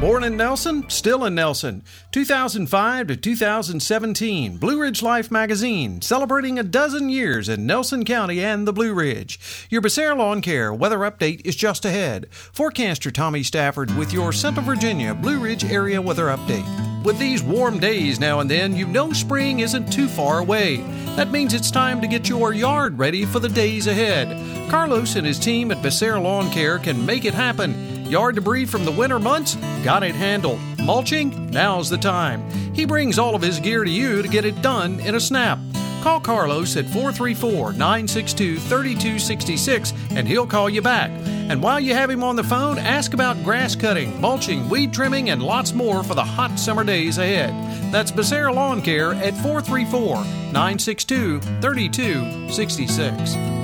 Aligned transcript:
Born 0.00 0.24
in 0.24 0.36
Nelson, 0.36 0.90
still 0.90 1.24
in 1.24 1.34
Nelson. 1.34 1.82
2005 2.12 3.06
to 3.06 3.16
2017, 3.16 4.58
Blue 4.58 4.82
Ridge 4.82 5.02
Life 5.02 5.30
magazine, 5.30 6.02
celebrating 6.02 6.58
a 6.58 6.62
dozen 6.62 7.08
years 7.08 7.48
in 7.48 7.64
Nelson 7.64 8.04
County 8.04 8.44
and 8.44 8.68
the 8.68 8.74
Blue 8.74 8.92
Ridge. 8.92 9.40
Your 9.70 9.80
Becerra 9.80 10.14
Lawn 10.14 10.42
Care 10.42 10.70
weather 10.70 10.98
update 10.98 11.40
is 11.46 11.56
just 11.56 11.86
ahead. 11.86 12.26
Forecaster 12.30 13.10
Tommy 13.10 13.42
Stafford 13.42 13.90
with 13.96 14.12
your 14.12 14.34
Central 14.34 14.66
Virginia 14.66 15.14
Blue 15.14 15.40
Ridge 15.40 15.64
area 15.64 16.02
weather 16.02 16.26
update. 16.26 17.02
With 17.02 17.18
these 17.18 17.42
warm 17.42 17.78
days 17.78 18.20
now 18.20 18.40
and 18.40 18.50
then, 18.50 18.76
you 18.76 18.86
know 18.86 19.14
spring 19.14 19.60
isn't 19.60 19.90
too 19.90 20.08
far 20.08 20.40
away. 20.40 20.76
That 21.16 21.30
means 21.30 21.54
it's 21.54 21.70
time 21.70 22.02
to 22.02 22.06
get 22.06 22.28
your 22.28 22.52
yard 22.52 22.98
ready 22.98 23.24
for 23.24 23.38
the 23.40 23.48
days 23.48 23.86
ahead. 23.86 24.28
Carlos 24.70 25.16
and 25.16 25.26
his 25.26 25.38
team 25.38 25.70
at 25.70 25.82
Becerra 25.82 26.22
Lawn 26.22 26.50
Care 26.50 26.78
can 26.78 27.06
make 27.06 27.24
it 27.24 27.32
happen. 27.32 27.85
Yard 28.08 28.36
debris 28.36 28.66
from 28.66 28.84
the 28.84 28.92
winter 28.92 29.18
months? 29.18 29.56
Got 29.82 30.02
it 30.02 30.14
handled. 30.14 30.60
Mulching? 30.78 31.50
Now's 31.50 31.90
the 31.90 31.98
time. 31.98 32.48
He 32.74 32.84
brings 32.84 33.18
all 33.18 33.34
of 33.34 33.42
his 33.42 33.58
gear 33.58 33.82
to 33.82 33.90
you 33.90 34.22
to 34.22 34.28
get 34.28 34.44
it 34.44 34.62
done 34.62 35.00
in 35.00 35.16
a 35.16 35.20
snap. 35.20 35.58
Call 36.02 36.20
Carlos 36.20 36.76
at 36.76 36.86
434 36.86 37.72
962 37.72 38.58
3266 38.58 39.92
and 40.10 40.28
he'll 40.28 40.46
call 40.46 40.70
you 40.70 40.80
back. 40.80 41.10
And 41.48 41.60
while 41.60 41.80
you 41.80 41.94
have 41.94 42.10
him 42.10 42.22
on 42.22 42.36
the 42.36 42.44
phone, 42.44 42.78
ask 42.78 43.12
about 43.12 43.42
grass 43.42 43.74
cutting, 43.74 44.20
mulching, 44.20 44.68
weed 44.68 44.92
trimming, 44.92 45.30
and 45.30 45.42
lots 45.42 45.72
more 45.72 46.04
for 46.04 46.14
the 46.14 46.24
hot 46.24 46.60
summer 46.60 46.84
days 46.84 47.18
ahead. 47.18 47.50
That's 47.92 48.12
Becerra 48.12 48.54
Lawn 48.54 48.82
Care 48.82 49.14
at 49.14 49.34
434 49.38 50.22
962 50.52 51.40
3266. 51.40 53.55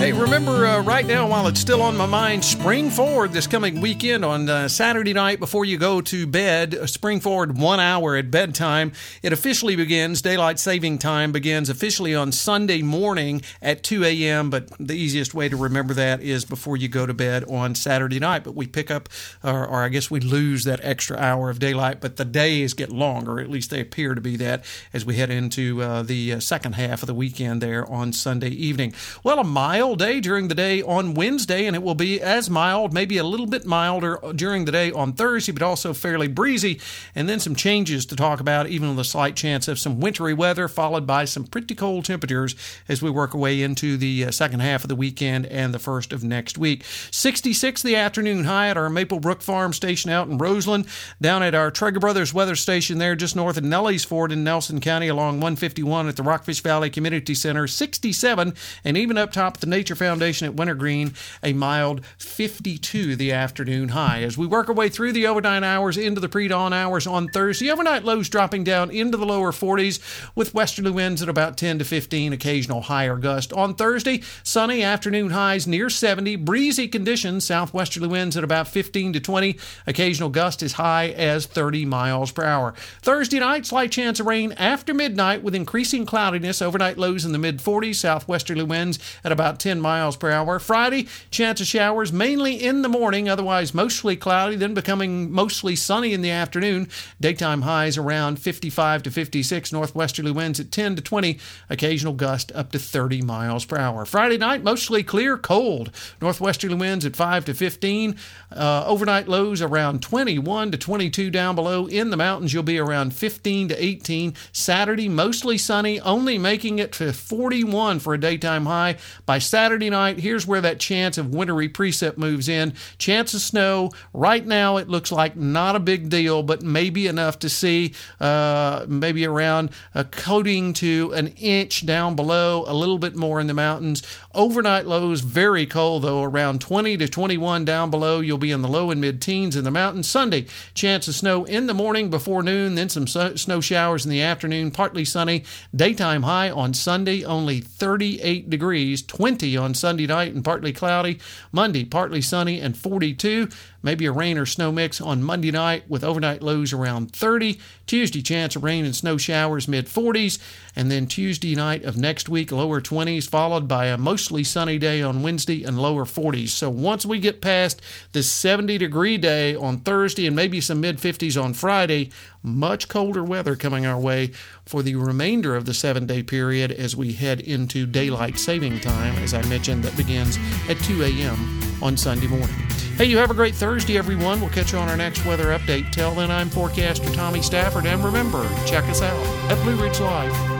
Hey, 0.00 0.14
remember 0.14 0.64
uh, 0.64 0.82
right 0.82 1.04
now, 1.04 1.28
while 1.28 1.46
it's 1.46 1.60
still 1.60 1.82
on 1.82 1.94
my 1.94 2.06
mind, 2.06 2.42
spring 2.42 2.88
forward 2.88 3.32
this 3.32 3.46
coming 3.46 3.82
weekend 3.82 4.24
on 4.24 4.48
uh, 4.48 4.66
Saturday 4.66 5.12
night 5.12 5.40
before 5.40 5.66
you 5.66 5.76
go 5.76 6.00
to 6.00 6.26
bed. 6.26 6.74
Uh, 6.74 6.86
spring 6.86 7.20
forward 7.20 7.58
one 7.58 7.80
hour 7.80 8.16
at 8.16 8.30
bedtime. 8.30 8.92
It 9.22 9.34
officially 9.34 9.76
begins. 9.76 10.22
Daylight 10.22 10.58
saving 10.58 10.96
time 10.96 11.32
begins 11.32 11.68
officially 11.68 12.14
on 12.14 12.32
Sunday 12.32 12.80
morning 12.80 13.42
at 13.60 13.82
2 13.82 14.02
a.m. 14.04 14.48
But 14.48 14.70
the 14.80 14.94
easiest 14.94 15.34
way 15.34 15.50
to 15.50 15.56
remember 15.58 15.92
that 15.92 16.22
is 16.22 16.46
before 16.46 16.78
you 16.78 16.88
go 16.88 17.04
to 17.04 17.12
bed 17.12 17.44
on 17.44 17.74
Saturday 17.74 18.18
night. 18.18 18.42
But 18.42 18.54
we 18.54 18.66
pick 18.66 18.90
up, 18.90 19.10
or, 19.44 19.66
or 19.66 19.82
I 19.82 19.90
guess 19.90 20.10
we 20.10 20.20
lose 20.20 20.64
that 20.64 20.80
extra 20.82 21.18
hour 21.18 21.50
of 21.50 21.58
daylight. 21.58 22.00
But 22.00 22.16
the 22.16 22.24
days 22.24 22.72
get 22.72 22.88
longer, 22.88 23.38
at 23.38 23.50
least 23.50 23.68
they 23.68 23.82
appear 23.82 24.14
to 24.14 24.20
be 24.22 24.36
that, 24.36 24.64
as 24.94 25.04
we 25.04 25.16
head 25.16 25.28
into 25.28 25.82
uh, 25.82 26.02
the 26.02 26.32
uh, 26.32 26.40
second 26.40 26.76
half 26.76 27.02
of 27.02 27.06
the 27.06 27.14
weekend 27.14 27.60
there 27.60 27.86
on 27.86 28.14
Sunday 28.14 28.48
evening. 28.48 28.94
Well, 29.22 29.38
a 29.38 29.44
mile 29.44 29.89
mild 29.90 29.98
day 29.98 30.20
during 30.20 30.46
the 30.46 30.54
day 30.54 30.82
on 30.82 31.14
Wednesday, 31.14 31.66
and 31.66 31.74
it 31.74 31.82
will 31.82 31.96
be 31.96 32.20
as 32.20 32.48
mild, 32.48 32.94
maybe 32.94 33.18
a 33.18 33.24
little 33.24 33.46
bit 33.46 33.66
milder 33.66 34.20
during 34.36 34.64
the 34.64 34.70
day 34.70 34.92
on 34.92 35.12
Thursday, 35.12 35.50
but 35.50 35.62
also 35.62 35.92
fairly 35.92 36.28
breezy. 36.28 36.78
And 37.12 37.28
then 37.28 37.40
some 37.40 37.56
changes 37.56 38.06
to 38.06 38.14
talk 38.14 38.38
about, 38.38 38.68
even 38.68 38.90
with 38.90 39.00
a 39.00 39.04
slight 39.04 39.34
chance 39.34 39.66
of 39.66 39.80
some 39.80 39.98
wintry 39.98 40.32
weather, 40.32 40.68
followed 40.68 41.08
by 41.08 41.24
some 41.24 41.42
pretty 41.42 41.74
cold 41.74 42.04
temperatures 42.04 42.54
as 42.88 43.02
we 43.02 43.10
work 43.10 43.34
our 43.34 43.40
way 43.40 43.62
into 43.62 43.96
the 43.96 44.26
uh, 44.26 44.30
second 44.30 44.60
half 44.60 44.84
of 44.84 44.88
the 44.88 44.94
weekend 44.94 45.44
and 45.46 45.74
the 45.74 45.80
first 45.80 46.12
of 46.12 46.22
next 46.22 46.56
week. 46.56 46.84
66 47.10 47.82
the 47.82 47.96
afternoon 47.96 48.44
high 48.44 48.68
at 48.68 48.76
our 48.76 48.88
Maplebrook 48.88 49.42
Farm 49.42 49.72
station 49.72 50.12
out 50.12 50.28
in 50.28 50.38
Roseland, 50.38 50.86
down 51.20 51.42
at 51.42 51.56
our 51.56 51.72
Trager 51.72 51.98
Brothers 52.00 52.32
weather 52.32 52.54
station 52.54 52.98
there 52.98 53.16
just 53.16 53.34
north 53.34 53.56
of 53.56 53.64
Nellysford 53.64 54.30
in 54.30 54.44
Nelson 54.44 54.80
County 54.80 55.08
along 55.08 55.40
151 55.40 56.06
at 56.08 56.14
the 56.14 56.22
Rockfish 56.22 56.62
Valley 56.62 56.90
Community 56.90 57.34
Center, 57.34 57.66
67, 57.66 58.54
and 58.84 58.96
even 58.96 59.18
up 59.18 59.32
top 59.32 59.54
at 59.54 59.60
the 59.60 59.66
Nature 59.80 59.94
Foundation 59.94 60.46
at 60.46 60.54
Wintergreen, 60.54 61.14
a 61.42 61.54
mild 61.54 62.04
52 62.18 63.16
the 63.16 63.32
afternoon 63.32 63.88
high. 63.88 64.22
As 64.22 64.36
we 64.36 64.46
work 64.46 64.68
our 64.68 64.74
way 64.74 64.90
through 64.90 65.12
the 65.12 65.26
overnight 65.26 65.62
hours 65.62 65.96
into 65.96 66.20
the 66.20 66.28
pre 66.28 66.48
dawn 66.48 66.74
hours 66.74 67.06
on 67.06 67.28
Thursday, 67.28 67.70
overnight 67.70 68.04
lows 68.04 68.28
dropping 68.28 68.62
down 68.62 68.90
into 68.90 69.16
the 69.16 69.24
lower 69.24 69.52
40s 69.52 69.98
with 70.34 70.52
westerly 70.52 70.90
winds 70.90 71.22
at 71.22 71.30
about 71.30 71.56
10 71.56 71.78
to 71.78 71.84
15, 71.86 72.34
occasional 72.34 72.82
higher 72.82 73.16
gust. 73.16 73.54
On 73.54 73.74
Thursday, 73.74 74.20
sunny 74.42 74.82
afternoon 74.82 75.30
highs 75.30 75.66
near 75.66 75.88
70, 75.88 76.36
breezy 76.36 76.86
conditions, 76.86 77.46
southwesterly 77.46 78.06
winds 78.06 78.36
at 78.36 78.44
about 78.44 78.68
15 78.68 79.14
to 79.14 79.20
20, 79.20 79.56
occasional 79.86 80.28
gust 80.28 80.62
as 80.62 80.74
high 80.74 81.08
as 81.08 81.46
30 81.46 81.86
miles 81.86 82.32
per 82.32 82.44
hour. 82.44 82.74
Thursday 83.00 83.38
night, 83.38 83.64
slight 83.64 83.90
chance 83.90 84.20
of 84.20 84.26
rain 84.26 84.52
after 84.58 84.92
midnight 84.92 85.42
with 85.42 85.54
increasing 85.54 86.04
cloudiness, 86.04 86.60
overnight 86.60 86.98
lows 86.98 87.24
in 87.24 87.32
the 87.32 87.38
mid 87.38 87.60
40s, 87.60 87.94
southwesterly 87.94 88.64
winds 88.64 88.98
at 89.24 89.32
about 89.32 89.58
10 89.60 89.69
10 89.70 89.80
miles 89.80 90.16
per 90.16 90.32
hour. 90.32 90.58
Friday, 90.58 91.06
chance 91.30 91.60
of 91.60 91.66
showers 91.68 92.12
mainly 92.12 92.56
in 92.56 92.82
the 92.82 92.88
morning, 92.88 93.28
otherwise 93.28 93.72
mostly 93.72 94.16
cloudy, 94.16 94.56
then 94.56 94.74
becoming 94.74 95.30
mostly 95.30 95.76
sunny 95.76 96.12
in 96.12 96.22
the 96.22 96.30
afternoon. 96.30 96.88
Daytime 97.20 97.62
highs 97.62 97.96
around 97.96 98.40
55 98.40 99.04
to 99.04 99.12
56, 99.12 99.72
northwesterly 99.72 100.32
winds 100.32 100.58
at 100.58 100.72
10 100.72 100.96
to 100.96 101.02
20, 101.02 101.38
occasional 101.68 102.14
gust 102.14 102.50
up 102.52 102.72
to 102.72 102.80
30 102.80 103.22
miles 103.22 103.64
per 103.64 103.76
hour. 103.76 104.04
Friday 104.04 104.38
night, 104.38 104.64
mostly 104.64 105.04
clear, 105.04 105.38
cold. 105.38 105.92
Northwesterly 106.20 106.74
winds 106.74 107.06
at 107.06 107.14
5 107.14 107.44
to 107.44 107.54
15, 107.54 108.16
uh, 108.50 108.84
overnight 108.88 109.28
lows 109.28 109.62
around 109.62 110.02
21 110.02 110.72
to 110.72 110.78
22 110.78 111.30
down 111.30 111.54
below. 111.54 111.86
In 111.86 112.10
the 112.10 112.16
mountains, 112.16 112.52
you'll 112.52 112.64
be 112.64 112.80
around 112.80 113.14
15 113.14 113.68
to 113.68 113.84
18. 113.84 114.34
Saturday, 114.50 115.08
mostly 115.08 115.56
sunny, 115.56 116.00
only 116.00 116.38
making 116.38 116.80
it 116.80 116.90
to 116.94 117.12
41 117.12 118.00
for 118.00 118.14
a 118.14 118.18
daytime 118.18 118.66
high. 118.66 118.96
By 119.26 119.38
Saturday 119.38 119.59
night, 119.68 120.18
here's 120.18 120.46
where 120.46 120.60
that 120.60 120.80
chance 120.80 121.18
of 121.18 121.34
wintry 121.34 121.68
precip 121.68 122.16
moves 122.16 122.48
in. 122.48 122.72
Chance 122.98 123.34
of 123.34 123.40
snow. 123.40 123.90
Right 124.12 124.46
now, 124.46 124.76
it 124.78 124.88
looks 124.88 125.12
like 125.12 125.36
not 125.36 125.76
a 125.76 125.80
big 125.80 126.08
deal, 126.08 126.42
but 126.42 126.62
maybe 126.62 127.06
enough 127.06 127.38
to 127.40 127.48
see 127.48 127.94
uh, 128.20 128.86
maybe 128.88 129.26
around 129.26 129.70
a 129.94 130.04
coating 130.04 130.72
to 130.74 131.12
an 131.12 131.28
inch 131.28 131.84
down 131.84 132.16
below, 132.16 132.64
a 132.66 132.74
little 132.74 132.98
bit 132.98 133.16
more 133.16 133.40
in 133.40 133.46
the 133.46 133.54
mountains. 133.54 134.02
Overnight 134.34 134.86
lows 134.86 135.20
very 135.20 135.66
cold, 135.66 136.02
though, 136.02 136.22
around 136.22 136.60
20 136.60 136.96
to 136.98 137.08
21 137.08 137.64
down 137.64 137.90
below. 137.90 138.20
You'll 138.20 138.38
be 138.38 138.52
in 138.52 138.62
the 138.62 138.68
low 138.68 138.90
and 138.90 139.00
mid 139.00 139.20
teens 139.20 139.56
in 139.56 139.64
the 139.64 139.70
mountains. 139.70 140.08
Sunday, 140.08 140.46
chance 140.74 141.08
of 141.08 141.14
snow 141.14 141.44
in 141.44 141.66
the 141.66 141.74
morning 141.74 142.10
before 142.10 142.42
noon, 142.42 142.74
then 142.74 142.88
some 142.88 143.06
snow 143.06 143.60
showers 143.60 144.04
in 144.04 144.10
the 144.10 144.22
afternoon, 144.22 144.70
partly 144.70 145.04
sunny. 145.04 145.44
Daytime 145.74 146.22
high 146.22 146.50
on 146.50 146.74
Sunday, 146.74 147.24
only 147.24 147.60
38 147.60 148.48
degrees, 148.48 149.02
20 149.02 149.49
on 149.56 149.74
Sunday 149.74 150.06
night 150.06 150.34
and 150.34 150.44
partly 150.44 150.72
cloudy. 150.72 151.18
Monday, 151.52 151.84
partly 151.84 152.20
sunny 152.20 152.60
and 152.60 152.76
42. 152.76 153.48
Maybe 153.82 154.04
a 154.06 154.12
rain 154.12 154.36
or 154.36 154.44
snow 154.44 154.70
mix 154.70 155.00
on 155.00 155.22
Monday 155.22 155.50
night 155.50 155.88
with 155.88 156.04
overnight 156.04 156.42
lows 156.42 156.72
around 156.72 157.12
30. 157.12 157.58
Tuesday, 157.86 158.20
chance 158.20 158.54
of 158.54 158.62
rain 158.62 158.84
and 158.84 158.94
snow 158.94 159.16
showers 159.16 159.66
mid 159.66 159.86
40s. 159.86 160.38
And 160.76 160.90
then 160.90 161.06
Tuesday 161.06 161.54
night 161.54 161.84
of 161.84 161.96
next 161.96 162.28
week, 162.28 162.52
lower 162.52 162.80
20s, 162.80 163.28
followed 163.28 163.66
by 163.66 163.86
a 163.86 163.98
mostly 163.98 164.44
sunny 164.44 164.78
day 164.78 165.02
on 165.02 165.22
Wednesday 165.22 165.64
and 165.64 165.78
lower 165.78 166.04
40s. 166.04 166.50
So 166.50 166.68
once 166.68 167.06
we 167.06 167.18
get 167.18 167.40
past 167.40 167.80
this 168.12 168.30
70 168.30 168.78
degree 168.78 169.16
day 169.16 169.54
on 169.54 169.78
Thursday 169.78 170.26
and 170.26 170.36
maybe 170.36 170.60
some 170.60 170.80
mid 170.80 170.98
50s 170.98 171.42
on 171.42 171.54
Friday, 171.54 172.10
much 172.42 172.88
colder 172.88 173.22
weather 173.22 173.56
coming 173.56 173.86
our 173.86 173.98
way 173.98 174.32
for 174.64 174.82
the 174.82 174.94
remainder 174.94 175.56
of 175.56 175.66
the 175.66 175.74
seven 175.74 176.06
day 176.06 176.22
period 176.22 176.72
as 176.72 176.96
we 176.96 177.12
head 177.12 177.40
into 177.40 177.86
daylight 177.86 178.38
saving 178.38 178.80
time, 178.80 179.14
as 179.16 179.34
I 179.34 179.42
mentioned, 179.46 179.84
that 179.84 179.96
begins 179.96 180.38
at 180.68 180.78
2 180.78 181.02
a.m. 181.02 181.60
on 181.82 181.96
Sunday 181.96 182.26
morning. 182.26 182.48
Hey, 182.96 183.06
you 183.06 183.18
have 183.18 183.30
a 183.30 183.34
great 183.34 183.54
Thursday, 183.54 183.96
everyone. 183.96 184.40
We'll 184.40 184.50
catch 184.50 184.72
you 184.72 184.78
on 184.78 184.88
our 184.88 184.96
next 184.96 185.24
weather 185.24 185.46
update. 185.58 185.90
Till 185.90 186.14
then, 186.14 186.30
I'm 186.30 186.50
forecaster 186.50 187.10
Tommy 187.12 187.40
Stafford, 187.40 187.86
and 187.86 188.04
remember, 188.04 188.46
check 188.66 188.84
us 188.84 189.00
out 189.00 189.26
at 189.50 189.62
Blue 189.62 189.76
Ridge 189.82 190.00
Life. 190.00 190.59